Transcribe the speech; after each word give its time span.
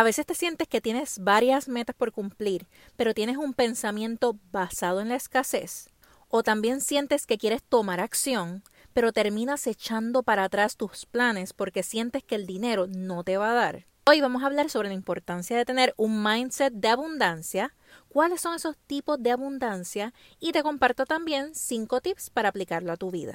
A 0.00 0.02
veces 0.02 0.24
te 0.24 0.34
sientes 0.34 0.66
que 0.66 0.80
tienes 0.80 1.18
varias 1.18 1.68
metas 1.68 1.94
por 1.94 2.10
cumplir, 2.10 2.66
pero 2.96 3.12
tienes 3.12 3.36
un 3.36 3.52
pensamiento 3.52 4.38
basado 4.50 5.02
en 5.02 5.10
la 5.10 5.16
escasez. 5.16 5.90
O 6.28 6.42
también 6.42 6.80
sientes 6.80 7.26
que 7.26 7.36
quieres 7.36 7.62
tomar 7.62 8.00
acción, 8.00 8.62
pero 8.94 9.12
terminas 9.12 9.66
echando 9.66 10.22
para 10.22 10.44
atrás 10.44 10.78
tus 10.78 11.04
planes 11.04 11.52
porque 11.52 11.82
sientes 11.82 12.24
que 12.24 12.34
el 12.34 12.46
dinero 12.46 12.86
no 12.86 13.24
te 13.24 13.36
va 13.36 13.50
a 13.50 13.54
dar. 13.54 13.86
Hoy 14.06 14.22
vamos 14.22 14.42
a 14.42 14.46
hablar 14.46 14.70
sobre 14.70 14.88
la 14.88 14.94
importancia 14.94 15.58
de 15.58 15.66
tener 15.66 15.92
un 15.98 16.22
mindset 16.22 16.72
de 16.72 16.88
abundancia, 16.88 17.74
cuáles 18.08 18.40
son 18.40 18.54
esos 18.54 18.78
tipos 18.86 19.22
de 19.22 19.32
abundancia 19.32 20.14
y 20.38 20.52
te 20.52 20.62
comparto 20.62 21.04
también 21.04 21.54
cinco 21.54 22.00
tips 22.00 22.30
para 22.30 22.48
aplicarlo 22.48 22.90
a 22.90 22.96
tu 22.96 23.10
vida. 23.10 23.34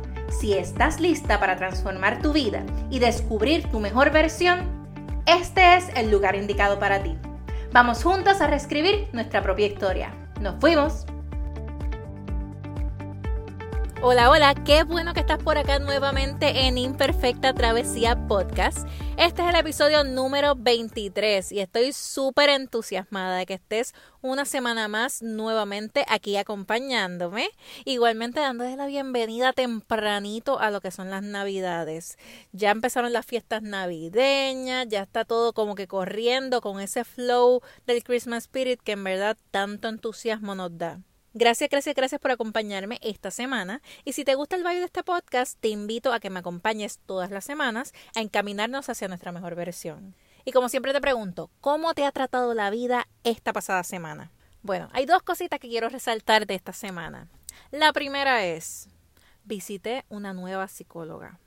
Si 0.31 0.53
estás 0.53 0.99
lista 0.99 1.39
para 1.39 1.57
transformar 1.57 2.21
tu 2.21 2.33
vida 2.33 2.63
y 2.89 2.99
descubrir 2.99 3.69
tu 3.69 3.79
mejor 3.79 4.11
versión, 4.11 4.59
este 5.27 5.75
es 5.75 5.89
el 5.95 6.09
lugar 6.09 6.35
indicado 6.35 6.79
para 6.79 7.03
ti. 7.03 7.17
Vamos 7.73 8.03
juntos 8.03 8.41
a 8.41 8.47
reescribir 8.47 9.07
nuestra 9.13 9.43
propia 9.43 9.67
historia. 9.67 10.13
¡Nos 10.39 10.59
fuimos! 10.59 11.05
Hola, 14.03 14.31
hola, 14.31 14.55
qué 14.55 14.83
bueno 14.83 15.13
que 15.13 15.19
estás 15.19 15.37
por 15.37 15.59
acá 15.59 15.77
nuevamente 15.77 16.65
en 16.65 16.79
Imperfecta 16.79 17.53
Travesía 17.53 18.27
Podcast. 18.27 18.87
Este 19.15 19.43
es 19.43 19.49
el 19.49 19.55
episodio 19.55 20.03
número 20.03 20.55
23 20.55 21.51
y 21.51 21.59
estoy 21.59 21.93
súper 21.93 22.49
entusiasmada 22.49 23.37
de 23.37 23.45
que 23.45 23.53
estés 23.53 23.93
una 24.23 24.45
semana 24.45 24.87
más 24.87 25.21
nuevamente 25.21 26.03
aquí 26.07 26.35
acompañándome. 26.37 27.51
Igualmente 27.85 28.39
dándole 28.39 28.75
la 28.75 28.87
bienvenida 28.87 29.53
tempranito 29.53 30.59
a 30.59 30.71
lo 30.71 30.81
que 30.81 30.89
son 30.89 31.11
las 31.11 31.21
navidades. 31.21 32.17
Ya 32.53 32.71
empezaron 32.71 33.13
las 33.13 33.27
fiestas 33.27 33.61
navideñas, 33.61 34.87
ya 34.87 35.03
está 35.03 35.25
todo 35.25 35.53
como 35.53 35.75
que 35.75 35.87
corriendo 35.87 36.61
con 36.61 36.79
ese 36.79 37.03
flow 37.03 37.61
del 37.85 38.03
Christmas 38.03 38.45
Spirit 38.45 38.81
que 38.81 38.93
en 38.93 39.03
verdad 39.03 39.37
tanto 39.51 39.89
entusiasmo 39.89 40.55
nos 40.55 40.75
da. 40.75 41.01
Gracias, 41.33 41.69
gracias, 41.69 41.95
gracias 41.95 42.19
por 42.19 42.31
acompañarme 42.31 42.99
esta 43.01 43.31
semana. 43.31 43.81
Y 44.03 44.13
si 44.13 44.25
te 44.25 44.35
gusta 44.35 44.57
el 44.57 44.63
vibe 44.63 44.79
de 44.79 44.85
este 44.85 45.01
podcast, 45.01 45.57
te 45.61 45.69
invito 45.69 46.11
a 46.11 46.19
que 46.19 46.29
me 46.29 46.39
acompañes 46.39 46.99
todas 47.05 47.31
las 47.31 47.45
semanas 47.45 47.93
a 48.15 48.19
encaminarnos 48.19 48.89
hacia 48.89 49.07
nuestra 49.07 49.31
mejor 49.31 49.55
versión. 49.55 50.13
Y 50.43 50.51
como 50.51 50.67
siempre 50.67 50.91
te 50.91 50.99
pregunto, 50.99 51.49
¿cómo 51.61 51.93
te 51.93 52.03
ha 52.03 52.11
tratado 52.11 52.53
la 52.53 52.69
vida 52.69 53.07
esta 53.23 53.53
pasada 53.53 53.83
semana? 53.83 54.31
Bueno, 54.61 54.89
hay 54.91 55.05
dos 55.05 55.23
cositas 55.23 55.59
que 55.59 55.69
quiero 55.69 55.87
resaltar 55.87 56.45
de 56.45 56.55
esta 56.55 56.73
semana. 56.73 57.29
La 57.71 57.93
primera 57.93 58.45
es, 58.45 58.89
visité 59.45 60.03
una 60.09 60.33
nueva 60.33 60.67
psicóloga. 60.67 61.39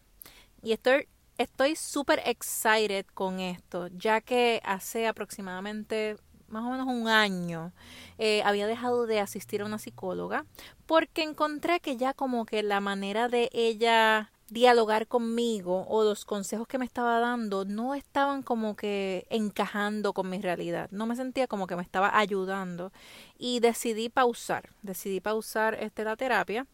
Y 0.62 0.72
estoy 0.72 1.08
estoy 1.36 1.76
súper 1.76 2.22
excited 2.24 3.06
con 3.12 3.40
esto, 3.40 3.88
ya 3.88 4.20
que 4.20 4.60
hace 4.64 5.06
aproximadamente 5.06 6.16
más 6.54 6.64
o 6.64 6.70
menos 6.70 6.86
un 6.86 7.08
año, 7.08 7.72
eh, 8.16 8.42
había 8.44 8.68
dejado 8.68 9.06
de 9.06 9.18
asistir 9.18 9.60
a 9.60 9.66
una 9.66 9.78
psicóloga 9.78 10.46
porque 10.86 11.22
encontré 11.22 11.80
que 11.80 11.96
ya 11.96 12.14
como 12.14 12.46
que 12.46 12.62
la 12.62 12.80
manera 12.80 13.28
de 13.28 13.50
ella 13.52 14.30
dialogar 14.48 15.08
conmigo 15.08 15.84
o 15.88 16.04
los 16.04 16.24
consejos 16.24 16.68
que 16.68 16.78
me 16.78 16.84
estaba 16.84 17.18
dando 17.18 17.64
no 17.64 17.94
estaban 17.94 18.42
como 18.42 18.76
que 18.76 19.26
encajando 19.30 20.12
con 20.12 20.30
mi 20.30 20.40
realidad, 20.40 20.88
no 20.92 21.06
me 21.06 21.16
sentía 21.16 21.48
como 21.48 21.66
que 21.66 21.74
me 21.74 21.82
estaba 21.82 22.16
ayudando 22.16 22.92
y 23.36 23.58
decidí 23.58 24.08
pausar, 24.08 24.70
decidí 24.82 25.20
pausar 25.20 25.74
este, 25.74 26.04
la 26.04 26.16
terapia. 26.16 26.66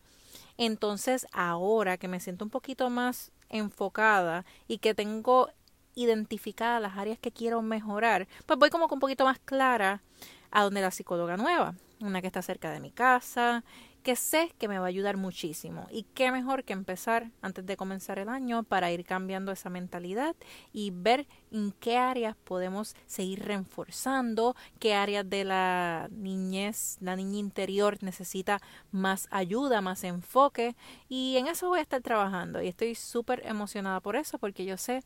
Entonces 0.59 1.27
ahora 1.33 1.97
que 1.97 2.07
me 2.07 2.21
siento 2.21 2.45
un 2.45 2.51
poquito 2.51 2.91
más 2.91 3.33
enfocada 3.49 4.45
y 4.69 4.77
que 4.77 4.95
tengo 4.95 5.49
identificadas 5.95 6.81
las 6.81 6.97
áreas 6.97 7.19
que 7.19 7.33
quiero 7.33 7.63
mejorar, 7.63 8.29
pues 8.47 8.59
voy 8.59 8.71
como 8.71 8.89
que 8.89 8.95
un 8.95 9.01
poquito 9.01 9.25
más 9.25 9.39
clara 9.39 10.03
a 10.51 10.63
donde 10.65 10.81
la 10.81 10.91
psicóloga 10.91 11.37
nueva, 11.37 11.75
una 12.01 12.21
que 12.21 12.27
está 12.27 12.43
cerca 12.43 12.71
de 12.71 12.81
mi 12.81 12.91
casa, 12.91 13.65
que 14.03 14.17
sé 14.17 14.53
que 14.59 14.69
me 14.69 14.79
va 14.79 14.87
a 14.87 14.89
ayudar 14.89 15.17
muchísimo. 15.17 15.87
Y 15.91 16.05
qué 16.15 16.33
mejor 16.33 16.65
que 16.65 16.73
empezar 16.73 17.31
antes 17.43 17.67
de 17.67 17.77
comenzar 17.77 18.19
el 18.19 18.29
año 18.29 18.63
para 18.63 18.91
ir 18.91 19.05
cambiando 19.05 19.53
esa 19.53 19.71
mentalidad 19.71 20.35
y 20.73 20.91
ver 20.91 21.27
en 21.51 21.73
qué 21.73 21.99
áreas 21.99 22.37
podemos 22.45 22.95
seguir 23.07 23.45
reforzando, 23.45 24.57
qué 24.79 24.95
áreas 24.95 25.29
de 25.29 25.45
la 25.45 26.09
niñez, 26.11 26.97
la 27.01 27.17
niña 27.17 27.39
interior 27.39 27.99
necesita 28.03 28.61
más 28.91 29.29
ayuda, 29.31 29.81
más 29.81 30.05
enfoque. 30.05 30.77
Y 31.09 31.37
en 31.37 31.47
eso 31.47 31.69
voy 31.69 31.81
a 31.81 31.83
estar 31.83 32.01
trabajando 32.01 32.63
y 32.63 32.69
estoy 32.69 32.95
súper 32.95 33.47
emocionada 33.47 34.01
por 34.01 34.17
eso 34.17 34.39
porque 34.39 34.65
yo 34.65 34.77
sé 34.77 35.03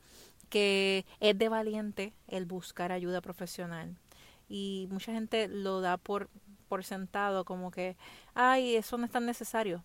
que 0.54 1.04
es 1.19 1.37
de 1.37 1.48
valiente 1.48 2.12
el 2.28 2.47
buscar 2.47 2.92
ayuda 2.92 3.20
profesional. 3.20 3.98
Y 4.48 4.87
mucha 4.88 5.10
gente 5.10 5.48
lo 5.48 5.81
da 5.81 5.97
por, 5.97 6.31
por 6.69 6.84
sentado 6.84 7.44
como 7.44 7.72
que, 7.72 7.97
ay, 8.34 8.76
eso 8.76 8.97
no 8.97 9.04
es 9.04 9.10
tan 9.10 9.26
necesario. 9.26 9.82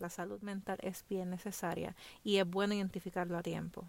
La 0.00 0.10
salud 0.10 0.40
mental 0.40 0.76
es 0.82 1.04
bien 1.08 1.30
necesaria 1.30 1.94
y 2.24 2.38
es 2.38 2.50
bueno 2.50 2.74
identificarlo 2.74 3.38
a 3.38 3.44
tiempo. 3.44 3.84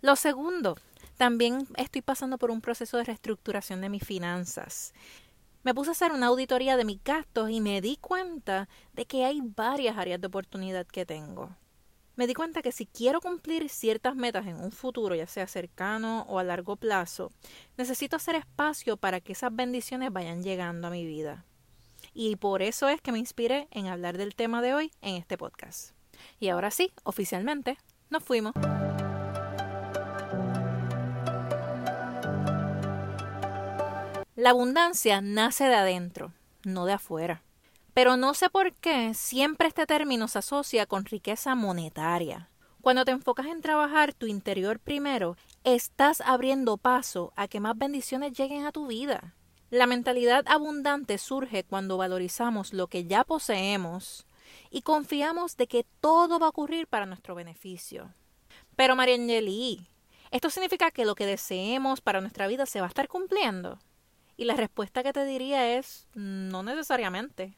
Lo 0.00 0.16
segundo, 0.16 0.78
también 1.18 1.68
estoy 1.76 2.00
pasando 2.00 2.38
por 2.38 2.50
un 2.50 2.62
proceso 2.62 2.96
de 2.96 3.04
reestructuración 3.04 3.82
de 3.82 3.90
mis 3.90 4.02
finanzas. 4.02 4.94
Me 5.62 5.74
puse 5.74 5.90
a 5.90 5.92
hacer 5.92 6.12
una 6.12 6.28
auditoría 6.28 6.78
de 6.78 6.86
mis 6.86 7.04
gastos 7.04 7.50
y 7.50 7.60
me 7.60 7.82
di 7.82 7.98
cuenta 7.98 8.66
de 8.94 9.04
que 9.04 9.26
hay 9.26 9.42
varias 9.42 9.98
áreas 9.98 10.22
de 10.22 10.26
oportunidad 10.26 10.86
que 10.86 11.04
tengo 11.04 11.54
me 12.16 12.26
di 12.26 12.34
cuenta 12.34 12.62
que 12.62 12.72
si 12.72 12.86
quiero 12.86 13.20
cumplir 13.20 13.68
ciertas 13.68 14.14
metas 14.14 14.46
en 14.46 14.56
un 14.56 14.70
futuro, 14.70 15.14
ya 15.14 15.26
sea 15.26 15.46
cercano 15.46 16.24
o 16.28 16.38
a 16.38 16.44
largo 16.44 16.76
plazo, 16.76 17.30
necesito 17.76 18.16
hacer 18.16 18.36
espacio 18.36 18.96
para 18.96 19.20
que 19.20 19.32
esas 19.32 19.54
bendiciones 19.54 20.12
vayan 20.12 20.42
llegando 20.42 20.88
a 20.88 20.90
mi 20.90 21.04
vida. 21.04 21.44
Y 22.12 22.36
por 22.36 22.62
eso 22.62 22.88
es 22.88 23.00
que 23.00 23.12
me 23.12 23.18
inspiré 23.18 23.66
en 23.72 23.88
hablar 23.88 24.18
del 24.18 24.34
tema 24.34 24.62
de 24.62 24.74
hoy 24.74 24.92
en 25.02 25.16
este 25.16 25.36
podcast. 25.36 25.90
Y 26.38 26.48
ahora 26.48 26.70
sí, 26.70 26.92
oficialmente, 27.02 27.76
nos 28.10 28.22
fuimos. 28.22 28.54
La 34.36 34.50
abundancia 34.50 35.20
nace 35.20 35.64
de 35.64 35.74
adentro, 35.74 36.32
no 36.64 36.86
de 36.86 36.92
afuera. 36.92 37.42
Pero 37.94 38.16
no 38.16 38.34
sé 38.34 38.50
por 38.50 38.72
qué 38.74 39.14
siempre 39.14 39.68
este 39.68 39.86
término 39.86 40.26
se 40.26 40.40
asocia 40.40 40.84
con 40.84 41.04
riqueza 41.04 41.54
monetaria. 41.54 42.50
Cuando 42.80 43.04
te 43.04 43.12
enfocas 43.12 43.46
en 43.46 43.62
trabajar 43.62 44.12
tu 44.12 44.26
interior 44.26 44.80
primero, 44.80 45.36
estás 45.62 46.20
abriendo 46.20 46.76
paso 46.76 47.32
a 47.36 47.46
que 47.46 47.60
más 47.60 47.78
bendiciones 47.78 48.32
lleguen 48.32 48.66
a 48.66 48.72
tu 48.72 48.88
vida. 48.88 49.36
La 49.70 49.86
mentalidad 49.86 50.44
abundante 50.48 51.18
surge 51.18 51.62
cuando 51.62 51.96
valorizamos 51.96 52.72
lo 52.72 52.88
que 52.88 53.04
ya 53.06 53.22
poseemos 53.22 54.26
y 54.70 54.82
confiamos 54.82 55.56
de 55.56 55.68
que 55.68 55.86
todo 56.00 56.38
va 56.38 56.46
a 56.46 56.50
ocurrir 56.50 56.88
para 56.88 57.06
nuestro 57.06 57.34
beneficio. 57.36 58.12
Pero 58.76 58.96
María 58.96 59.14
Angeli, 59.14 59.88
¿esto 60.32 60.50
significa 60.50 60.90
que 60.90 61.04
lo 61.04 61.14
que 61.14 61.26
deseemos 61.26 62.00
para 62.00 62.20
nuestra 62.20 62.48
vida 62.48 62.66
se 62.66 62.80
va 62.80 62.86
a 62.86 62.88
estar 62.88 63.06
cumpliendo? 63.06 63.78
Y 64.36 64.44
la 64.44 64.54
respuesta 64.54 65.04
que 65.04 65.12
te 65.12 65.24
diría 65.24 65.78
es 65.78 66.08
no 66.14 66.64
necesariamente. 66.64 67.56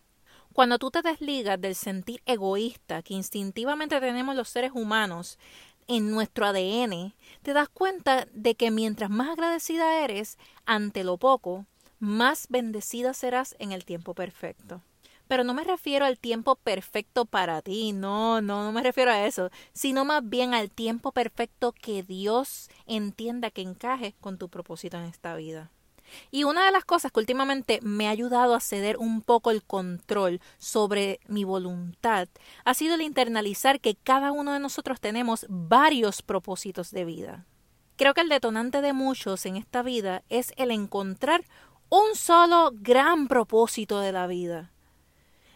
Cuando 0.56 0.78
tú 0.78 0.90
te 0.90 1.02
desligas 1.02 1.60
del 1.60 1.74
sentir 1.74 2.22
egoísta 2.24 3.02
que 3.02 3.12
instintivamente 3.12 4.00
tenemos 4.00 4.34
los 4.34 4.48
seres 4.48 4.70
humanos 4.72 5.38
en 5.86 6.10
nuestro 6.10 6.46
ADN, 6.46 7.12
te 7.42 7.52
das 7.52 7.68
cuenta 7.68 8.26
de 8.32 8.54
que 8.54 8.70
mientras 8.70 9.10
más 9.10 9.28
agradecida 9.28 10.02
eres 10.02 10.38
ante 10.64 11.04
lo 11.04 11.18
poco, 11.18 11.66
más 11.98 12.46
bendecida 12.48 13.12
serás 13.12 13.54
en 13.58 13.72
el 13.72 13.84
tiempo 13.84 14.14
perfecto. 14.14 14.80
Pero 15.28 15.44
no 15.44 15.52
me 15.52 15.62
refiero 15.62 16.06
al 16.06 16.18
tiempo 16.18 16.56
perfecto 16.56 17.26
para 17.26 17.60
ti, 17.60 17.92
no, 17.92 18.40
no, 18.40 18.64
no 18.64 18.72
me 18.72 18.82
refiero 18.82 19.10
a 19.10 19.26
eso, 19.26 19.50
sino 19.74 20.06
más 20.06 20.26
bien 20.26 20.54
al 20.54 20.70
tiempo 20.70 21.12
perfecto 21.12 21.72
que 21.72 22.02
Dios 22.02 22.70
entienda 22.86 23.50
que 23.50 23.60
encaje 23.60 24.14
con 24.22 24.38
tu 24.38 24.48
propósito 24.48 24.96
en 24.96 25.04
esta 25.04 25.34
vida. 25.34 25.70
Y 26.30 26.44
una 26.44 26.64
de 26.64 26.72
las 26.72 26.84
cosas 26.84 27.12
que 27.12 27.20
últimamente 27.20 27.80
me 27.82 28.08
ha 28.08 28.10
ayudado 28.10 28.54
a 28.54 28.60
ceder 28.60 28.96
un 28.98 29.22
poco 29.22 29.50
el 29.50 29.62
control 29.62 30.40
sobre 30.58 31.20
mi 31.26 31.44
voluntad 31.44 32.28
ha 32.64 32.74
sido 32.74 32.94
el 32.94 33.02
internalizar 33.02 33.80
que 33.80 33.94
cada 33.94 34.32
uno 34.32 34.52
de 34.52 34.60
nosotros 34.60 35.00
tenemos 35.00 35.46
varios 35.48 36.22
propósitos 36.22 36.90
de 36.90 37.04
vida. 37.04 37.46
Creo 37.96 38.12
que 38.12 38.20
el 38.20 38.28
detonante 38.28 38.82
de 38.82 38.92
muchos 38.92 39.46
en 39.46 39.56
esta 39.56 39.82
vida 39.82 40.22
es 40.28 40.52
el 40.56 40.70
encontrar 40.70 41.44
un 41.88 42.14
solo 42.14 42.72
gran 42.74 43.28
propósito 43.28 44.00
de 44.00 44.12
la 44.12 44.26
vida. 44.26 44.72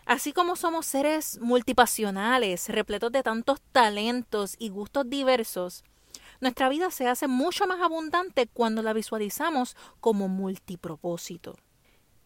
Así 0.06 0.32
como 0.32 0.56
somos 0.56 0.86
seres 0.86 1.38
multipasionales, 1.40 2.68
repletos 2.68 3.12
de 3.12 3.22
tantos 3.22 3.60
talentos 3.72 4.56
y 4.58 4.70
gustos 4.70 5.08
diversos, 5.08 5.84
nuestra 6.40 6.68
vida 6.68 6.90
se 6.90 7.06
hace 7.06 7.28
mucho 7.28 7.66
más 7.66 7.80
abundante 7.80 8.46
cuando 8.46 8.82
la 8.82 8.92
visualizamos 8.92 9.76
como 10.00 10.28
multipropósito. 10.28 11.56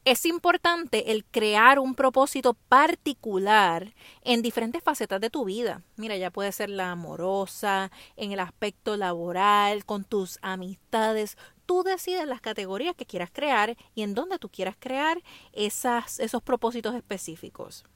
Es 0.05 0.27
importante 0.27 1.13
el 1.13 1.25
crear 1.25 1.79
un 1.79 1.95
propósito 1.95 2.53
particular 2.53 3.95
en 4.21 4.43
diferentes 4.43 4.83
facetas 4.83 5.19
de 5.19 5.31
tu 5.31 5.47
vida. 5.47 5.83
Mira, 5.97 6.15
ya 6.19 6.31
puede 6.31 6.53
ser 6.53 6.69
la 6.69 6.91
amorosa, 6.91 7.91
en 8.17 8.31
el 8.31 8.41
aspecto 8.41 8.99
laboral, 8.99 9.87
con 9.87 10.05
tus 10.05 10.39
amistades. 10.43 11.39
Tú 11.65 11.83
decides 11.85 12.27
las 12.27 12.43
categorías 12.43 12.95
que 12.95 13.07
quieras 13.07 13.31
crear 13.33 13.79
y 13.95 14.03
en 14.03 14.13
dónde 14.13 14.39
tú 14.39 14.51
quieras 14.51 14.77
crear 14.79 15.23
esos 15.55 16.43
propósitos 16.43 16.95
específicos. 16.95 17.87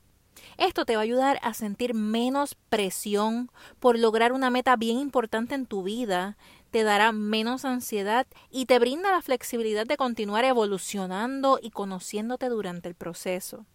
Esto 0.57 0.85
te 0.85 0.95
va 0.95 1.01
a 1.01 1.05
ayudar 1.05 1.39
a 1.43 1.55
sentir 1.55 1.95
menos 1.95 2.57
presión 2.69 3.51
por 3.79 3.99
lograr 3.99 4.33
una 4.33 4.51
meta 4.51 4.77
bien 4.77 4.99
importante 4.99 5.55
en 5.55 5.67
tu 5.67 5.83
vida, 5.83 6.37
te 6.71 6.83
dará 6.83 7.13
menos 7.13 7.65
ansiedad 7.65 8.27
y 8.51 8.67
te 8.67 8.79
brinda 8.79 9.11
la 9.11 9.23
flexibilidad 9.23 9.87
de 9.87 9.97
continuar 9.97 10.45
evolucionando 10.45 11.59
y 11.63 11.71
conociéndote 11.71 12.49
durante 12.49 12.89
el 12.89 12.95
proceso. 12.95 13.67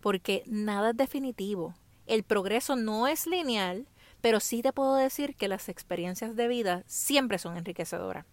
Porque 0.00 0.42
nada 0.46 0.90
es 0.90 0.96
definitivo. 0.96 1.74
El 2.06 2.22
progreso 2.22 2.76
no 2.76 3.06
es 3.06 3.26
lineal, 3.26 3.88
pero 4.20 4.40
sí 4.40 4.62
te 4.62 4.72
puedo 4.72 4.96
decir 4.96 5.36
que 5.36 5.48
las 5.48 5.68
experiencias 5.68 6.36
de 6.36 6.48
vida 6.48 6.82
siempre 6.86 7.38
son 7.38 7.56
enriquecedoras. 7.56 8.26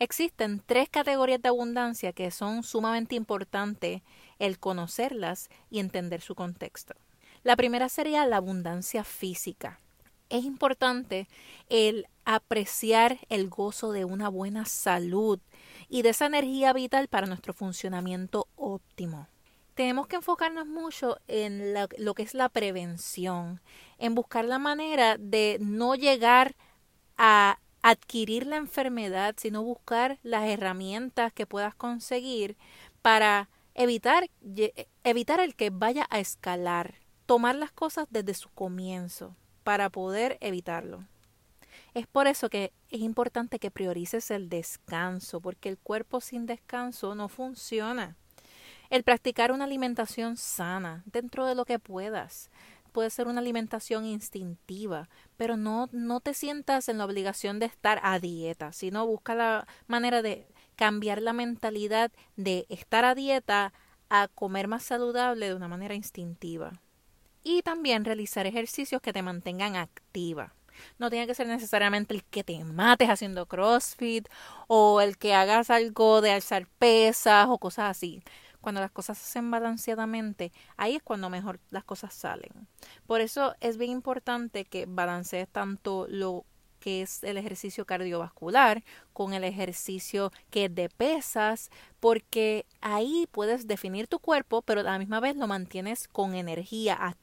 Existen 0.00 0.62
tres 0.64 0.88
categorías 0.88 1.42
de 1.42 1.48
abundancia 1.48 2.12
que 2.12 2.30
son 2.30 2.62
sumamente 2.62 3.16
importantes 3.16 4.02
el 4.38 4.60
conocerlas 4.60 5.48
y 5.70 5.80
entender 5.80 6.20
su 6.20 6.36
contexto. 6.36 6.94
La 7.42 7.56
primera 7.56 7.88
sería 7.88 8.24
la 8.26 8.36
abundancia 8.36 9.02
física. 9.02 9.80
Es 10.28 10.44
importante 10.44 11.26
el 11.68 12.06
apreciar 12.24 13.18
el 13.28 13.48
gozo 13.48 13.90
de 13.90 14.04
una 14.04 14.28
buena 14.28 14.66
salud 14.66 15.40
y 15.88 16.02
de 16.02 16.10
esa 16.10 16.26
energía 16.26 16.72
vital 16.72 17.08
para 17.08 17.26
nuestro 17.26 17.52
funcionamiento 17.52 18.46
óptimo. 18.54 19.26
Tenemos 19.74 20.06
que 20.06 20.16
enfocarnos 20.16 20.66
mucho 20.66 21.18
en 21.26 21.72
lo 21.72 22.14
que 22.14 22.22
es 22.22 22.34
la 22.34 22.48
prevención, 22.48 23.60
en 23.98 24.14
buscar 24.14 24.44
la 24.44 24.58
manera 24.58 25.16
de 25.18 25.58
no 25.60 25.94
llegar 25.94 26.54
a 27.16 27.58
adquirir 27.82 28.46
la 28.46 28.56
enfermedad, 28.56 29.34
sino 29.38 29.62
buscar 29.62 30.18
las 30.22 30.48
herramientas 30.48 31.32
que 31.32 31.46
puedas 31.46 31.74
conseguir 31.74 32.56
para 33.02 33.48
evitar, 33.74 34.28
evitar 35.04 35.40
el 35.40 35.54
que 35.54 35.70
vaya 35.70 36.06
a 36.10 36.18
escalar, 36.18 36.94
tomar 37.26 37.54
las 37.54 37.72
cosas 37.72 38.06
desde 38.10 38.34
su 38.34 38.48
comienzo 38.50 39.36
para 39.62 39.90
poder 39.90 40.38
evitarlo. 40.40 41.04
Es 41.94 42.06
por 42.06 42.26
eso 42.26 42.48
que 42.48 42.72
es 42.90 43.00
importante 43.00 43.58
que 43.58 43.70
priorices 43.70 44.30
el 44.30 44.48
descanso, 44.48 45.40
porque 45.40 45.68
el 45.68 45.78
cuerpo 45.78 46.20
sin 46.20 46.46
descanso 46.46 47.14
no 47.14 47.28
funciona. 47.28 48.16
El 48.90 49.04
practicar 49.04 49.52
una 49.52 49.64
alimentación 49.64 50.36
sana 50.36 51.02
dentro 51.06 51.44
de 51.44 51.54
lo 51.54 51.64
que 51.64 51.78
puedas. 51.78 52.50
Puede 52.98 53.10
ser 53.10 53.28
una 53.28 53.40
alimentación 53.40 54.06
instintiva, 54.06 55.08
pero 55.36 55.56
no, 55.56 55.88
no 55.92 56.18
te 56.18 56.34
sientas 56.34 56.88
en 56.88 56.98
la 56.98 57.04
obligación 57.04 57.60
de 57.60 57.66
estar 57.66 58.00
a 58.02 58.18
dieta, 58.18 58.72
sino 58.72 59.06
busca 59.06 59.36
la 59.36 59.68
manera 59.86 60.20
de 60.20 60.48
cambiar 60.74 61.22
la 61.22 61.32
mentalidad 61.32 62.10
de 62.34 62.66
estar 62.68 63.04
a 63.04 63.14
dieta 63.14 63.72
a 64.10 64.26
comer 64.26 64.66
más 64.66 64.82
saludable 64.82 65.46
de 65.46 65.54
una 65.54 65.68
manera 65.68 65.94
instintiva. 65.94 66.80
Y 67.44 67.62
también 67.62 68.04
realizar 68.04 68.48
ejercicios 68.48 69.00
que 69.00 69.12
te 69.12 69.22
mantengan 69.22 69.76
activa. 69.76 70.56
No 70.98 71.08
tiene 71.08 71.28
que 71.28 71.34
ser 71.34 71.46
necesariamente 71.46 72.14
el 72.14 72.24
que 72.24 72.42
te 72.42 72.64
mates 72.64 73.10
haciendo 73.10 73.46
CrossFit 73.46 74.28
o 74.66 75.00
el 75.00 75.18
que 75.18 75.34
hagas 75.34 75.70
algo 75.70 76.20
de 76.20 76.32
alzar 76.32 76.66
pesas 76.80 77.46
o 77.48 77.58
cosas 77.58 77.92
así. 77.96 78.24
Cuando 78.68 78.82
las 78.82 78.90
cosas 78.90 79.16
se 79.16 79.24
hacen 79.24 79.50
balanceadamente, 79.50 80.52
ahí 80.76 80.96
es 80.96 81.02
cuando 81.02 81.30
mejor 81.30 81.58
las 81.70 81.84
cosas 81.84 82.12
salen. 82.12 82.68
Por 83.06 83.22
eso 83.22 83.54
es 83.60 83.78
bien 83.78 83.92
importante 83.92 84.66
que 84.66 84.84
balancees 84.86 85.48
tanto 85.48 86.04
lo 86.06 86.44
que 86.78 87.00
es 87.00 87.24
el 87.24 87.38
ejercicio 87.38 87.86
cardiovascular 87.86 88.84
con 89.14 89.32
el 89.32 89.44
ejercicio 89.44 90.32
que 90.50 90.66
es 90.66 90.74
de 90.74 90.90
pesas, 90.90 91.70
porque 91.98 92.66
ahí 92.82 93.26
puedes 93.32 93.66
definir 93.66 94.06
tu 94.06 94.18
cuerpo, 94.18 94.60
pero 94.60 94.80
a 94.80 94.84
la 94.84 94.98
misma 94.98 95.20
vez 95.20 95.34
lo 95.34 95.46
mantienes 95.46 96.06
con 96.06 96.34
energía 96.34 97.16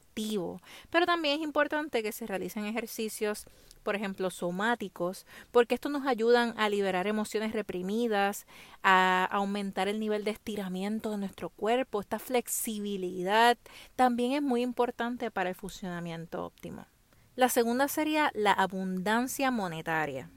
Pero 0.90 1.06
también 1.06 1.40
es 1.40 1.44
importante 1.44 2.02
que 2.02 2.12
se 2.12 2.26
realicen 2.26 2.64
ejercicios 2.64 3.46
por 3.86 3.94
ejemplo, 3.94 4.30
somáticos, 4.30 5.26
porque 5.52 5.76
esto 5.76 5.88
nos 5.88 6.08
ayudan 6.08 6.54
a 6.58 6.68
liberar 6.68 7.06
emociones 7.06 7.52
reprimidas, 7.52 8.44
a 8.82 9.28
aumentar 9.30 9.86
el 9.86 10.00
nivel 10.00 10.24
de 10.24 10.32
estiramiento 10.32 11.12
de 11.12 11.18
nuestro 11.18 11.50
cuerpo, 11.50 12.00
esta 12.00 12.18
flexibilidad 12.18 13.56
también 13.94 14.32
es 14.32 14.42
muy 14.42 14.62
importante 14.62 15.30
para 15.30 15.50
el 15.50 15.54
funcionamiento 15.54 16.44
óptimo. 16.44 16.88
La 17.36 17.48
segunda 17.48 17.86
sería 17.86 18.32
la 18.34 18.50
abundancia 18.50 19.52
monetaria. 19.52 20.30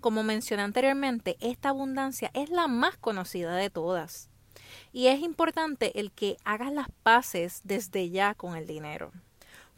Como 0.00 0.24
mencioné 0.24 0.64
anteriormente, 0.64 1.36
esta 1.38 1.68
abundancia 1.68 2.32
es 2.34 2.50
la 2.50 2.66
más 2.66 2.98
conocida 2.98 3.54
de 3.54 3.70
todas. 3.70 4.31
Y 4.92 5.06
es 5.06 5.20
importante 5.20 5.98
el 5.98 6.12
que 6.12 6.36
hagas 6.44 6.72
las 6.72 6.88
paces 7.02 7.60
desde 7.64 8.10
ya 8.10 8.34
con 8.34 8.56
el 8.56 8.66
dinero. 8.66 9.12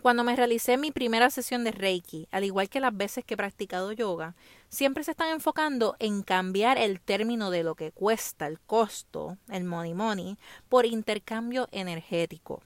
Cuando 0.02 0.22
me 0.22 0.36
realicé 0.36 0.76
mi 0.76 0.90
primera 0.90 1.30
sesión 1.30 1.64
de 1.64 1.70
Reiki, 1.70 2.28
al 2.30 2.44
igual 2.44 2.68
que 2.68 2.80
las 2.80 2.94
veces 2.94 3.24
que 3.24 3.34
he 3.34 3.38
practicado 3.38 3.92
yoga, 3.92 4.34
siempre 4.68 5.02
se 5.02 5.12
están 5.12 5.30
enfocando 5.30 5.96
en 5.98 6.22
cambiar 6.22 6.76
el 6.76 7.00
término 7.00 7.50
de 7.50 7.62
lo 7.62 7.74
que 7.74 7.90
cuesta, 7.90 8.46
el 8.46 8.60
costo, 8.60 9.38
el 9.48 9.64
money 9.64 9.94
money, 9.94 10.36
por 10.68 10.84
intercambio 10.84 11.68
energético. 11.72 12.62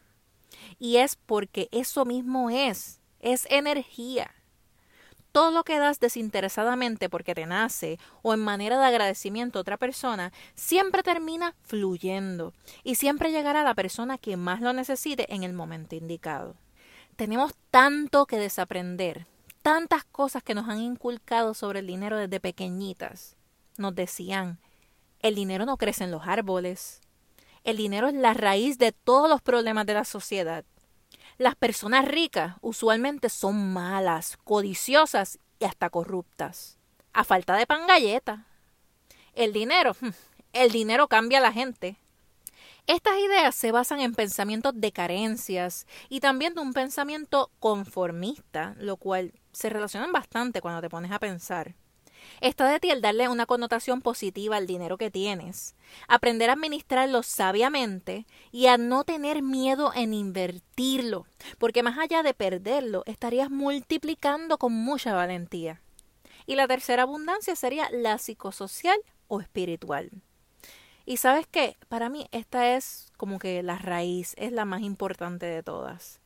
Y 0.80 0.96
es 0.96 1.14
porque 1.14 1.68
eso 1.70 2.04
mismo 2.04 2.50
es 2.50 2.98
es 3.20 3.46
energía. 3.50 4.34
Todo 5.38 5.52
lo 5.52 5.62
que 5.62 5.78
das 5.78 6.00
desinteresadamente 6.00 7.08
porque 7.08 7.32
te 7.32 7.46
nace 7.46 8.00
o 8.22 8.34
en 8.34 8.40
manera 8.40 8.76
de 8.76 8.86
agradecimiento 8.86 9.60
a 9.60 9.62
otra 9.62 9.76
persona 9.76 10.32
siempre 10.56 11.04
termina 11.04 11.54
fluyendo 11.62 12.54
y 12.82 12.96
siempre 12.96 13.30
llegará 13.30 13.60
a 13.60 13.64
la 13.64 13.74
persona 13.74 14.18
que 14.18 14.36
más 14.36 14.60
lo 14.60 14.72
necesite 14.72 15.32
en 15.32 15.44
el 15.44 15.52
momento 15.52 15.94
indicado. 15.94 16.56
Tenemos 17.14 17.54
tanto 17.70 18.26
que 18.26 18.36
desaprender, 18.36 19.28
tantas 19.62 20.02
cosas 20.02 20.42
que 20.42 20.56
nos 20.56 20.68
han 20.68 20.80
inculcado 20.80 21.54
sobre 21.54 21.78
el 21.78 21.86
dinero 21.86 22.16
desde 22.16 22.40
pequeñitas. 22.40 23.36
Nos 23.76 23.94
decían, 23.94 24.58
el 25.20 25.36
dinero 25.36 25.66
no 25.66 25.76
crece 25.76 26.02
en 26.02 26.10
los 26.10 26.26
árboles, 26.26 27.00
el 27.62 27.76
dinero 27.76 28.08
es 28.08 28.14
la 28.14 28.34
raíz 28.34 28.76
de 28.76 28.90
todos 28.90 29.30
los 29.30 29.40
problemas 29.40 29.86
de 29.86 29.94
la 29.94 30.04
sociedad. 30.04 30.64
Las 31.38 31.54
personas 31.54 32.04
ricas 32.04 32.56
usualmente 32.62 33.28
son 33.28 33.72
malas, 33.72 34.36
codiciosas 34.42 35.38
y 35.60 35.66
hasta 35.66 35.88
corruptas. 35.88 36.78
A 37.12 37.22
falta 37.22 37.54
de 37.56 37.64
pan 37.64 37.86
galleta. 37.86 38.44
El 39.34 39.52
dinero, 39.52 39.94
el 40.52 40.72
dinero 40.72 41.06
cambia 41.06 41.38
a 41.38 41.42
la 41.42 41.52
gente. 41.52 41.96
Estas 42.88 43.18
ideas 43.18 43.54
se 43.54 43.70
basan 43.70 44.00
en 44.00 44.16
pensamientos 44.16 44.72
de 44.74 44.90
carencias 44.90 45.86
y 46.08 46.18
también 46.18 46.54
de 46.54 46.60
un 46.60 46.72
pensamiento 46.72 47.52
conformista, 47.60 48.74
lo 48.78 48.96
cual 48.96 49.32
se 49.52 49.70
relacionan 49.70 50.10
bastante 50.10 50.60
cuando 50.60 50.80
te 50.80 50.90
pones 50.90 51.12
a 51.12 51.20
pensar. 51.20 51.76
Está 52.40 52.68
de 52.70 52.80
ti 52.80 52.90
el 52.90 53.00
darle 53.00 53.28
una 53.28 53.46
connotación 53.46 54.00
positiva 54.00 54.56
al 54.56 54.66
dinero 54.66 54.96
que 54.96 55.10
tienes, 55.10 55.74
aprender 56.06 56.50
a 56.50 56.54
administrarlo 56.54 57.22
sabiamente 57.22 58.26
y 58.52 58.66
a 58.66 58.78
no 58.78 59.04
tener 59.04 59.42
miedo 59.42 59.92
en 59.94 60.14
invertirlo, 60.14 61.26
porque 61.58 61.82
más 61.82 61.98
allá 61.98 62.22
de 62.22 62.34
perderlo, 62.34 63.02
estarías 63.06 63.50
multiplicando 63.50 64.58
con 64.58 64.72
mucha 64.72 65.14
valentía. 65.14 65.80
Y 66.46 66.54
la 66.54 66.66
tercera 66.66 67.02
abundancia 67.02 67.54
sería 67.56 67.90
la 67.90 68.18
psicosocial 68.18 68.98
o 69.26 69.40
espiritual. 69.40 70.10
Y 71.04 71.16
sabes 71.16 71.46
qué, 71.46 71.76
para 71.88 72.10
mí 72.10 72.26
esta 72.32 72.76
es 72.76 73.10
como 73.16 73.38
que 73.38 73.62
la 73.62 73.78
raíz, 73.78 74.34
es 74.36 74.52
la 74.52 74.64
más 74.64 74.82
importante 74.82 75.46
de 75.46 75.62
todas. 75.62 76.20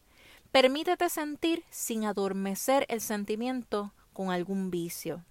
Permítete 0.50 1.08
sentir 1.08 1.64
sin 1.70 2.04
adormecer 2.04 2.84
el 2.88 3.00
sentimiento 3.00 3.94
con 4.12 4.30
algún 4.30 4.70
vicio. 4.70 5.24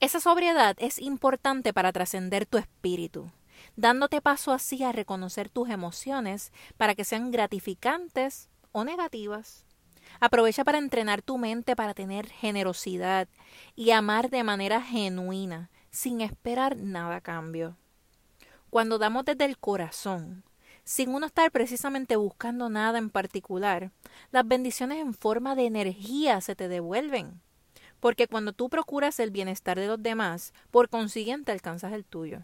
Esa 0.00 0.20
sobriedad 0.20 0.76
es 0.78 0.98
importante 0.98 1.72
para 1.72 1.92
trascender 1.92 2.46
tu 2.46 2.58
espíritu, 2.58 3.30
dándote 3.76 4.20
paso 4.20 4.52
así 4.52 4.84
a 4.84 4.92
reconocer 4.92 5.48
tus 5.48 5.70
emociones 5.70 6.52
para 6.76 6.94
que 6.94 7.04
sean 7.04 7.30
gratificantes 7.30 8.48
o 8.72 8.84
negativas. 8.84 9.64
Aprovecha 10.20 10.64
para 10.64 10.78
entrenar 10.78 11.22
tu 11.22 11.38
mente 11.38 11.76
para 11.76 11.94
tener 11.94 12.28
generosidad 12.28 13.28
y 13.74 13.90
amar 13.90 14.30
de 14.30 14.44
manera 14.44 14.80
genuina, 14.80 15.70
sin 15.90 16.20
esperar 16.20 16.76
nada 16.76 17.16
a 17.16 17.20
cambio. 17.20 17.76
cuando 18.70 18.98
damos 18.98 19.24
desde 19.24 19.46
el 19.46 19.58
corazón, 19.58 20.44
sin 20.84 21.14
uno 21.14 21.26
estar 21.26 21.50
precisamente 21.50 22.16
buscando 22.16 22.68
nada 22.68 22.98
en 22.98 23.10
particular, 23.10 23.90
las 24.30 24.46
bendiciones 24.46 24.98
en 24.98 25.14
forma 25.14 25.54
de 25.54 25.66
energía 25.66 26.40
se 26.40 26.54
te 26.54 26.68
devuelven. 26.68 27.40
Porque 28.00 28.28
cuando 28.28 28.52
tú 28.52 28.68
procuras 28.68 29.20
el 29.20 29.30
bienestar 29.30 29.78
de 29.78 29.86
los 29.86 30.02
demás, 30.02 30.52
por 30.70 30.88
consiguiente 30.88 31.52
alcanzas 31.52 31.92
el 31.92 32.04
tuyo. 32.04 32.42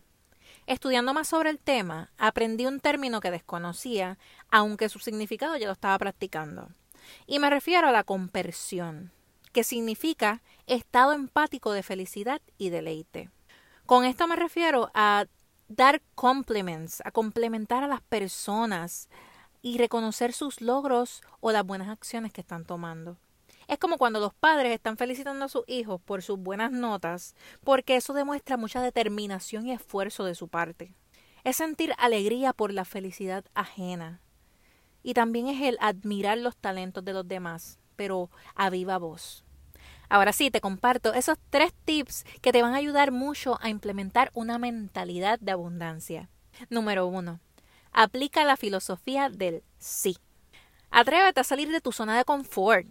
Estudiando 0.66 1.12
más 1.14 1.28
sobre 1.28 1.50
el 1.50 1.58
tema, 1.58 2.10
aprendí 2.18 2.66
un 2.66 2.80
término 2.80 3.20
que 3.20 3.30
desconocía, 3.30 4.18
aunque 4.50 4.88
su 4.88 4.98
significado 4.98 5.56
ya 5.56 5.66
lo 5.66 5.72
estaba 5.72 5.98
practicando. 5.98 6.68
Y 7.26 7.38
me 7.38 7.50
refiero 7.50 7.88
a 7.88 7.92
la 7.92 8.04
compersión, 8.04 9.10
que 9.52 9.64
significa 9.64 10.42
estado 10.66 11.12
empático 11.12 11.72
de 11.72 11.82
felicidad 11.82 12.40
y 12.58 12.70
deleite. 12.70 13.30
Con 13.86 14.04
esto 14.04 14.26
me 14.26 14.36
refiero 14.36 14.90
a 14.94 15.26
dar 15.68 16.00
compliments, 16.14 17.02
a 17.04 17.10
complementar 17.10 17.82
a 17.82 17.88
las 17.88 18.00
personas 18.02 19.08
y 19.62 19.78
reconocer 19.78 20.32
sus 20.32 20.60
logros 20.60 21.22
o 21.40 21.52
las 21.52 21.64
buenas 21.64 21.88
acciones 21.88 22.32
que 22.32 22.40
están 22.40 22.64
tomando. 22.64 23.16
Es 23.68 23.78
como 23.78 23.98
cuando 23.98 24.20
los 24.20 24.34
padres 24.34 24.72
están 24.72 24.96
felicitando 24.96 25.44
a 25.44 25.48
sus 25.48 25.64
hijos 25.66 26.00
por 26.00 26.22
sus 26.22 26.38
buenas 26.38 26.72
notas, 26.72 27.34
porque 27.64 27.96
eso 27.96 28.12
demuestra 28.12 28.56
mucha 28.56 28.82
determinación 28.82 29.66
y 29.66 29.72
esfuerzo 29.72 30.24
de 30.24 30.34
su 30.34 30.48
parte. 30.48 30.94
Es 31.44 31.56
sentir 31.56 31.94
alegría 31.98 32.52
por 32.52 32.72
la 32.72 32.84
felicidad 32.84 33.44
ajena. 33.54 34.20
Y 35.02 35.14
también 35.14 35.48
es 35.48 35.60
el 35.62 35.76
admirar 35.80 36.38
los 36.38 36.56
talentos 36.56 37.04
de 37.04 37.12
los 37.12 37.26
demás, 37.26 37.78
pero 37.96 38.30
a 38.54 38.70
viva 38.70 38.98
voz. 38.98 39.44
Ahora 40.08 40.32
sí, 40.32 40.50
te 40.50 40.60
comparto 40.60 41.14
esos 41.14 41.38
tres 41.50 41.72
tips 41.84 42.24
que 42.40 42.52
te 42.52 42.62
van 42.62 42.74
a 42.74 42.76
ayudar 42.76 43.12
mucho 43.12 43.58
a 43.62 43.70
implementar 43.70 44.30
una 44.34 44.58
mentalidad 44.58 45.40
de 45.40 45.52
abundancia. 45.52 46.28
Número 46.68 47.06
uno, 47.06 47.40
aplica 47.92 48.44
la 48.44 48.56
filosofía 48.56 49.30
del 49.30 49.64
sí. 49.78 50.18
Atrévete 50.90 51.40
a 51.40 51.44
salir 51.44 51.70
de 51.70 51.80
tu 51.80 51.92
zona 51.92 52.16
de 52.16 52.24
confort 52.24 52.86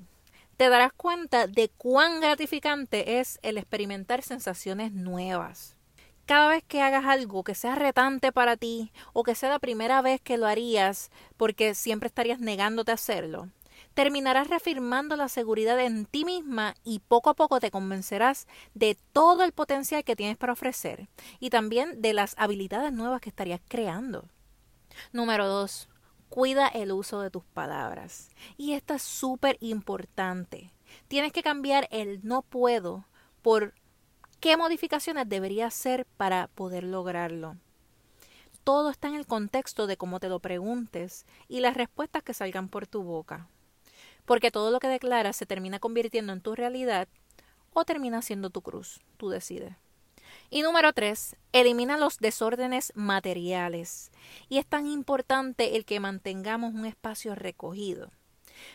te 0.61 0.69
darás 0.69 0.93
cuenta 0.93 1.47
de 1.47 1.69
cuán 1.75 2.21
gratificante 2.21 3.19
es 3.19 3.39
el 3.41 3.57
experimentar 3.57 4.21
sensaciones 4.21 4.91
nuevas. 4.91 5.75
Cada 6.27 6.49
vez 6.49 6.63
que 6.67 6.83
hagas 6.83 7.05
algo 7.05 7.43
que 7.43 7.55
sea 7.55 7.73
retante 7.73 8.31
para 8.31 8.57
ti 8.57 8.91
o 9.11 9.23
que 9.23 9.33
sea 9.33 9.49
la 9.49 9.57
primera 9.57 10.03
vez 10.03 10.21
que 10.21 10.37
lo 10.37 10.45
harías 10.45 11.09
porque 11.35 11.73
siempre 11.73 12.05
estarías 12.05 12.39
negándote 12.39 12.91
a 12.91 12.93
hacerlo, 12.93 13.49
terminarás 13.95 14.49
reafirmando 14.49 15.15
la 15.15 15.29
seguridad 15.29 15.79
en 15.79 16.05
ti 16.05 16.25
misma 16.25 16.75
y 16.83 16.99
poco 16.99 17.31
a 17.31 17.35
poco 17.35 17.59
te 17.59 17.71
convencerás 17.71 18.45
de 18.75 18.99
todo 19.13 19.43
el 19.43 19.53
potencial 19.53 20.03
que 20.03 20.15
tienes 20.15 20.37
para 20.37 20.53
ofrecer 20.53 21.09
y 21.39 21.49
también 21.49 22.03
de 22.03 22.13
las 22.13 22.35
habilidades 22.37 22.93
nuevas 22.93 23.19
que 23.19 23.29
estarías 23.29 23.61
creando. 23.67 24.25
Número 25.11 25.47
2. 25.47 25.89
Cuida 26.31 26.69
el 26.69 26.93
uso 26.93 27.19
de 27.19 27.29
tus 27.29 27.43
palabras. 27.43 28.29
Y 28.55 28.71
esto 28.71 28.93
es 28.93 29.01
súper 29.01 29.57
importante. 29.59 30.71
Tienes 31.09 31.33
que 31.33 31.43
cambiar 31.43 31.89
el 31.91 32.21
no 32.25 32.41
puedo 32.41 33.05
por 33.41 33.73
qué 34.39 34.55
modificaciones 34.55 35.27
debería 35.27 35.67
hacer 35.67 36.05
para 36.05 36.47
poder 36.47 36.85
lograrlo. 36.85 37.57
Todo 38.63 38.91
está 38.91 39.09
en 39.09 39.15
el 39.15 39.27
contexto 39.27 39.87
de 39.87 39.97
cómo 39.97 40.21
te 40.21 40.29
lo 40.29 40.39
preguntes 40.39 41.25
y 41.49 41.59
las 41.59 41.75
respuestas 41.75 42.23
que 42.23 42.33
salgan 42.33 42.69
por 42.69 42.87
tu 42.87 43.03
boca. 43.03 43.49
Porque 44.23 44.51
todo 44.51 44.71
lo 44.71 44.79
que 44.79 44.87
declaras 44.87 45.35
se 45.35 45.45
termina 45.45 45.79
convirtiendo 45.79 46.31
en 46.31 46.39
tu 46.39 46.55
realidad 46.55 47.09
o 47.73 47.83
termina 47.83 48.21
siendo 48.21 48.49
tu 48.51 48.61
cruz. 48.61 49.01
Tú 49.17 49.27
decides. 49.27 49.75
Y 50.53 50.63
número 50.63 50.91
tres, 50.91 51.37
elimina 51.53 51.97
los 51.97 52.17
desórdenes 52.17 52.91
materiales. 52.93 54.11
Y 54.49 54.57
es 54.57 54.65
tan 54.65 54.85
importante 54.85 55.77
el 55.77 55.85
que 55.85 56.01
mantengamos 56.01 56.73
un 56.73 56.85
espacio 56.85 57.35
recogido. 57.35 58.11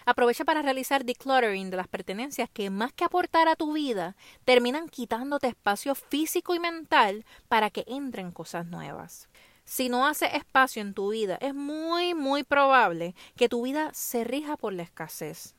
Aprovecha 0.06 0.46
para 0.46 0.62
realizar 0.62 1.04
decluttering 1.04 1.68
de 1.68 1.76
las 1.76 1.86
pertenencias 1.86 2.48
que 2.50 2.70
más 2.70 2.94
que 2.94 3.04
aportar 3.04 3.46
a 3.46 3.56
tu 3.56 3.74
vida, 3.74 4.16
terminan 4.46 4.88
quitándote 4.88 5.48
espacio 5.48 5.94
físico 5.94 6.54
y 6.54 6.60
mental 6.60 7.26
para 7.46 7.68
que 7.68 7.84
entren 7.86 8.32
cosas 8.32 8.64
nuevas. 8.64 9.28
Si 9.66 9.90
no 9.90 10.06
haces 10.06 10.32
espacio 10.32 10.80
en 10.80 10.94
tu 10.94 11.10
vida, 11.10 11.36
es 11.42 11.54
muy, 11.54 12.14
muy 12.14 12.42
probable 12.42 13.14
que 13.36 13.50
tu 13.50 13.62
vida 13.64 13.90
se 13.92 14.24
rija 14.24 14.56
por 14.56 14.72
la 14.72 14.82
escasez 14.82 15.54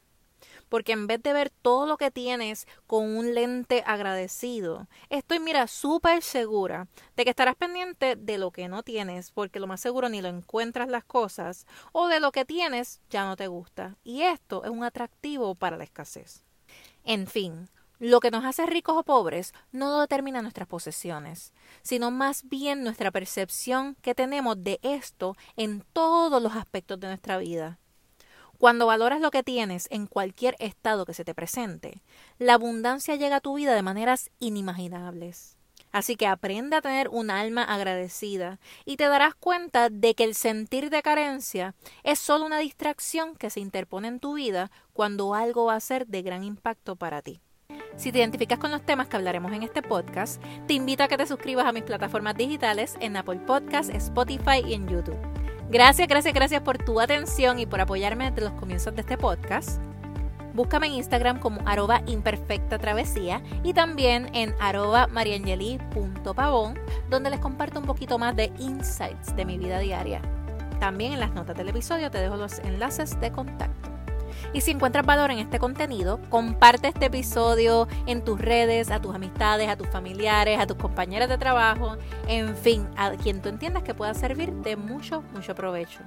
porque 0.70 0.92
en 0.92 1.08
vez 1.08 1.22
de 1.24 1.34
ver 1.34 1.50
todo 1.50 1.86
lo 1.86 1.98
que 1.98 2.12
tienes 2.12 2.68
con 2.86 3.16
un 3.16 3.34
lente 3.34 3.84
agradecido, 3.86 4.88
estoy, 5.10 5.40
mira, 5.40 5.68
súper 5.68 6.22
segura 6.22 6.88
de 7.16 7.24
que 7.24 7.30
estarás 7.30 7.56
pendiente 7.56 8.16
de 8.16 8.38
lo 8.38 8.52
que 8.52 8.68
no 8.68 8.84
tienes, 8.84 9.32
porque 9.32 9.60
lo 9.60 9.68
más 9.68 9.82
seguro 9.82 10.10
ni 10.10 10.22
lo 10.22 10.30
encuentras 10.30 10.88
las 10.90 11.04
cosas, 11.04 11.66
o 11.92 12.08
de 12.08 12.20
lo 12.20 12.32
que 12.32 12.46
tienes 12.46 13.02
ya 13.10 13.26
no 13.26 13.36
te 13.36 13.48
gusta. 13.48 13.98
Y 14.04 14.22
esto 14.22 14.64
es 14.64 14.70
un 14.70 14.84
atractivo 14.84 15.56
para 15.56 15.78
la 15.78 15.84
escasez. 15.84 16.44
En 17.04 17.28
fin, 17.28 17.70
lo 18.00 18.20
que 18.20 18.30
nos 18.30 18.46
hace 18.46 18.66
ricos 18.66 18.96
o 18.96 19.04
pobres 19.04 19.54
no 19.72 19.90
lo 19.90 20.02
determina 20.02 20.42
nuestras 20.42 20.68
posesiones, 20.68 21.54
sino 21.82 22.12
más 22.12 22.48
bien 22.48 22.84
nuestra 22.84 23.12
percepción 23.12 23.96
que 24.02 24.14
tenemos 24.14 24.64
de 24.64 24.80
esto 24.84 25.36
en 25.56 25.84
todos 25.94 26.42
los 26.42 26.56
aspectos 26.56 27.00
de 27.00 27.08
nuestra 27.08 27.38
vida. 27.38 27.80
Cuando 28.58 28.88
valoras 28.88 29.22
lo 29.22 29.30
que 29.30 29.44
tienes 29.44 29.88
en 29.92 30.08
cualquier 30.08 30.56
estado 30.60 31.06
que 31.06 31.14
se 31.14 31.24
te 31.24 31.36
presente, 31.36 32.02
la 32.40 32.56
abundancia 32.56 33.16
llega 33.16 33.38
a 33.38 33.42
tu 33.42 33.56
vida 33.56 33.76
de 33.76 33.84
maneras 33.84 34.32
inimaginables. 34.40 35.58
Así 35.92 36.16
que 36.16 36.28
aprende 36.28 36.76
a 36.76 36.82
tener 36.82 37.08
un 37.10 37.30
alma 37.30 37.64
agradecida 37.64 38.60
y 38.84 38.98
te 38.98 39.08
darás 39.08 39.36
cuenta 39.36 39.90
de 39.90 40.16
que 40.16 40.24
el 40.24 40.36
sentir 40.36 40.90
de 40.90 41.02
carencia 41.02 41.76
es 42.04 42.20
solo 42.20 42.46
una 42.46 42.60
distracción 42.60 43.36
que 43.36 43.50
se 43.50 43.60
interpone 43.60 44.08
en 44.08 44.20
tu 44.20 44.34
vida 44.34 44.72
cuando 44.94 45.34
algo 45.34 45.66
va 45.66 45.76
a 45.76 45.80
ser 45.80 46.08
de 46.08 46.22
gran 46.24 46.44
impacto 46.44 46.96
para 46.96 47.22
ti. 47.22 47.42
Si 47.96 48.12
te 48.12 48.20
identificas 48.20 48.60
con 48.60 48.72
los 48.72 48.86
temas 48.86 49.08
que 49.08 49.18
hablaremos 49.18 49.52
en 49.54 49.64
este 49.64 49.82
podcast, 49.82 50.42
te 50.68 50.74
invito 50.74 51.04
a 51.04 51.08
que 51.08 51.18
te 51.18 51.26
suscribas 51.26 51.66
a 51.66 51.72
mis 51.72 51.84
plataformas 51.84 52.36
digitales 52.36 52.96
en 53.00 53.18
Apple 53.18 53.40
Podcasts, 53.40 53.94
Spotify 53.94 54.64
y 54.66 54.74
en 54.74 54.88
YouTube. 54.88 55.37
Gracias, 55.70 56.08
gracias, 56.08 56.34
gracias 56.34 56.62
por 56.62 56.78
tu 56.78 57.02
atención 57.02 57.60
y 57.60 57.66
por 57.66 57.82
apoyarme 57.82 58.32
desde 58.32 58.50
los 58.50 58.58
comienzos 58.58 58.96
de 58.96 59.02
este 59.02 59.18
podcast. 59.18 59.82
Búscame 60.54 60.88
en 60.88 60.94
Instagram 60.94 61.40
como 61.40 61.62
arroba 61.66 62.02
imperfecta 62.08 62.80
travesía 62.80 63.44
y 63.64 63.74
también 63.74 64.34
en 64.34 64.56
arroba 64.62 65.08
mariangeli.pavón, 65.08 66.80
donde 67.10 67.30
les 67.30 67.42
comparto 67.42 67.82
un 67.82 67.86
poquito 67.86 68.18
más 68.18 68.34
de 68.36 68.52
insights 68.60 69.36
de 69.36 69.44
mi 69.44 69.58
vida 69.58 69.80
diaria. 69.80 70.22
También 70.80 71.12
en 71.12 71.20
las 71.20 71.34
notas 71.34 71.58
del 71.58 71.68
episodio 71.68 72.10
te 72.10 72.20
dejo 72.20 72.38
los 72.38 72.60
enlaces 72.60 73.20
de 73.20 73.32
contacto. 73.32 73.87
Y 74.54 74.62
si 74.62 74.72
encuentras 74.72 75.06
valor 75.06 75.32
en 75.32 75.40
este 75.40 75.60
contenido, 75.60 76.20
comparte 76.30 76.88
este 76.88 77.06
episodio 77.06 77.88
en 78.06 78.24
tus 78.24 78.40
redes, 78.40 78.92
a 78.92 79.02
tus 79.02 79.14
amistades, 79.14 79.70
a 79.70 79.76
tus 79.76 79.88
familiares, 79.88 80.60
a 80.60 80.66
tus 80.66 80.78
compañeros 80.78 81.30
de 81.30 81.38
trabajo, 81.38 81.98
en 82.28 82.56
fin, 82.56 82.88
a 82.98 83.12
quien 83.12 83.42
tú 83.42 83.50
entiendas 83.50 83.84
que 83.84 83.94
pueda 83.94 84.14
servir 84.14 84.52
de 84.54 84.76
mucho, 84.76 85.22
mucho 85.34 85.54
provecho. 85.54 86.00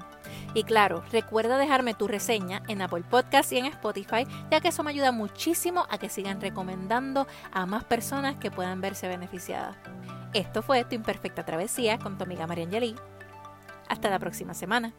Y 0.55 0.65
claro, 0.65 1.05
recuerda 1.13 1.59
dejarme 1.59 1.95
tu 1.95 2.09
reseña 2.09 2.63
en 2.67 2.83
Apple 2.83 3.05
Podcast 3.09 3.53
y 3.53 3.59
en 3.59 3.67
Spotify, 3.67 4.27
ya 4.51 4.61
que 4.61 4.69
eso 4.69 4.83
me 4.83 4.91
ayuda 4.91 5.13
muchísimo 5.13 5.87
a 5.91 5.99
que 5.99 6.09
sigan 6.09 6.41
recomendando 6.41 7.27
a 7.53 7.67
más 7.67 7.85
personas 7.85 8.37
que 8.37 8.51
puedan 8.51 8.81
verse 8.81 9.07
beneficiadas. 9.07 9.77
Esto 10.33 10.63
fue 10.63 10.85
Tu 10.85 10.95
Imperfecta 10.95 11.45
Travesía 11.45 11.99
con 11.99 12.17
tu 12.17 12.25
amiga 12.25 12.47
María 12.47 12.65
Angelí. 12.65 12.95
Hasta 13.89 14.09
la 14.11 14.19
próxima 14.19 14.55
semana. 14.55 14.93